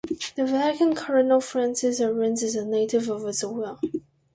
The 0.35 0.47
Vatican 0.47 0.95
Cardinal 0.95 1.41
Francis 1.41 1.99
Arinze 1.99 2.41
is 2.41 2.55
a 2.55 2.65
native 2.65 3.07
of 3.07 3.21
Ezoiwelle. 3.21 3.79